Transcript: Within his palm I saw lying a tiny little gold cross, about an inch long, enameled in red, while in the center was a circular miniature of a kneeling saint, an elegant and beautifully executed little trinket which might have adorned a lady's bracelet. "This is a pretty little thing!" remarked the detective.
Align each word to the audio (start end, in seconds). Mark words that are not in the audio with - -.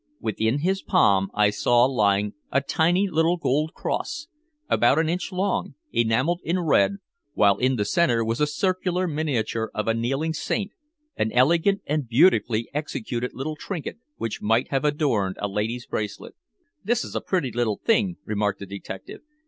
Within 0.19 0.61
his 0.61 0.81
palm 0.81 1.29
I 1.31 1.51
saw 1.51 1.85
lying 1.85 2.33
a 2.51 2.59
tiny 2.59 3.07
little 3.07 3.37
gold 3.37 3.75
cross, 3.75 4.29
about 4.67 4.97
an 4.97 5.07
inch 5.07 5.31
long, 5.31 5.75
enameled 5.93 6.41
in 6.43 6.61
red, 6.61 6.93
while 7.35 7.57
in 7.57 7.75
the 7.75 7.85
center 7.85 8.25
was 8.25 8.41
a 8.41 8.47
circular 8.47 9.07
miniature 9.07 9.69
of 9.75 9.87
a 9.87 9.93
kneeling 9.93 10.33
saint, 10.33 10.71
an 11.17 11.31
elegant 11.33 11.83
and 11.85 12.09
beautifully 12.09 12.67
executed 12.73 13.35
little 13.35 13.55
trinket 13.55 13.99
which 14.17 14.41
might 14.41 14.69
have 14.71 14.83
adorned 14.85 15.35
a 15.39 15.47
lady's 15.47 15.85
bracelet. 15.85 16.33
"This 16.83 17.03
is 17.03 17.15
a 17.15 17.21
pretty 17.21 17.51
little 17.51 17.77
thing!" 17.85 18.17
remarked 18.25 18.57
the 18.59 18.65
detective. 18.65 19.21